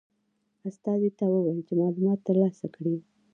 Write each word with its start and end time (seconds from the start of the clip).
استازي 0.69 1.09
ته 1.17 1.25
وویل 1.29 1.59
چې 1.67 1.73
معلومات 1.81 2.19
ترلاسه 2.27 2.65
کړي. 2.75 2.95